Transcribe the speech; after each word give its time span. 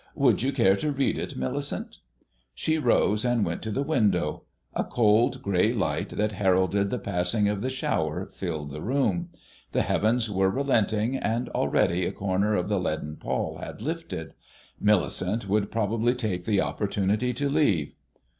"Would 0.15 0.41
you 0.41 0.51
care 0.51 0.75
to 0.77 0.91
read 0.91 1.19
it, 1.19 1.35
Millicent?" 1.35 1.99
She 2.55 2.79
rose 2.79 3.23
and 3.23 3.45
went 3.45 3.61
to 3.61 3.69
the 3.69 3.83
window. 3.83 4.45
A 4.73 4.83
cold 4.83 5.43
grey 5.43 5.73
light 5.73 6.09
that 6.09 6.31
heralded 6.31 6.89
the 6.89 6.97
passing 6.97 7.47
of 7.47 7.61
the 7.61 7.69
shower 7.69 8.25
filled 8.33 8.71
the 8.71 8.81
room. 8.81 9.29
The 9.73 9.83
heavens 9.83 10.27
were 10.27 10.49
relenting, 10.49 11.17
and 11.17 11.49
already 11.49 12.03
a 12.03 12.11
corner 12.11 12.55
of 12.55 12.67
the 12.67 12.79
leaden 12.79 13.17
pall 13.17 13.59
had 13.59 13.79
lifted. 13.79 14.33
Millicent 14.79 15.47
would 15.47 15.69
probably 15.71 16.15
take 16.15 16.45
the 16.45 16.61
opportunity 16.61 17.31
to 17.33 17.47
leave. 17.47 17.93